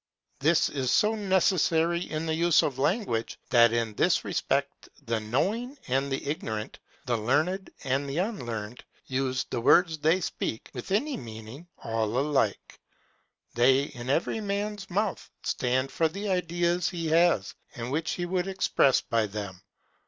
This 0.39 0.67
is 0.67 0.91
so 0.91 1.13
necessary 1.13 1.99
in 2.09 2.25
the 2.25 2.33
use 2.33 2.63
of 2.63 2.79
language, 2.79 3.37
that 3.51 3.71
in 3.71 3.93
this 3.93 4.25
respect 4.25 4.89
the 5.05 5.19
knowing 5.19 5.77
and 5.87 6.11
the 6.11 6.25
ignorant, 6.25 6.79
the 7.05 7.15
learned 7.19 7.69
and 7.83 8.09
the 8.09 8.17
unlearned, 8.17 8.83
use 9.05 9.43
the 9.43 9.61
words 9.61 9.99
they 9.99 10.19
speak 10.19 10.71
(with 10.73 10.91
any 10.91 11.17
meaning) 11.17 11.67
all 11.83 12.17
alike. 12.17 12.79
They, 13.53 13.83
in 13.83 14.09
every 14.09 14.41
man's 14.41 14.89
mouth, 14.89 15.29
stand 15.43 15.91
for 15.91 16.07
the 16.07 16.29
ideas 16.29 16.89
he 16.89 17.09
has, 17.09 17.53
and 17.75 17.91
which 17.91 18.13
he 18.13 18.25
would 18.25 18.47
express 18.47 19.01
by 19.01 19.27
them. 19.27 19.61